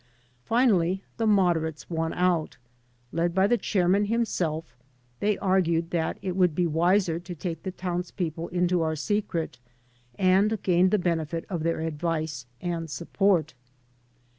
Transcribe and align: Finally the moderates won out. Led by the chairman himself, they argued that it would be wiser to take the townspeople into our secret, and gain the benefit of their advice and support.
Finally 0.45 1.03
the 1.17 1.27
moderates 1.27 1.87
won 1.87 2.11
out. 2.13 2.57
Led 3.11 3.35
by 3.35 3.45
the 3.45 3.55
chairman 3.55 4.05
himself, 4.05 4.75
they 5.19 5.37
argued 5.37 5.91
that 5.91 6.17
it 6.23 6.35
would 6.35 6.55
be 6.55 6.65
wiser 6.65 7.19
to 7.19 7.35
take 7.35 7.61
the 7.61 7.69
townspeople 7.71 8.47
into 8.47 8.81
our 8.81 8.95
secret, 8.95 9.59
and 10.17 10.59
gain 10.63 10.89
the 10.89 10.97
benefit 10.97 11.45
of 11.51 11.61
their 11.61 11.81
advice 11.81 12.47
and 12.59 12.89
support. 12.89 13.53